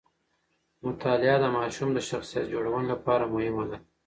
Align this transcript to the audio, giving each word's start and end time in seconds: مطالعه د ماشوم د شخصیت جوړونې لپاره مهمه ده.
مطالعه 0.85 1.37
د 1.41 1.45
ماشوم 1.57 1.89
د 1.93 1.99
شخصیت 2.09 2.45
جوړونې 2.53 2.87
لپاره 2.93 3.25
مهمه 3.33 3.63
ده. 3.69 3.77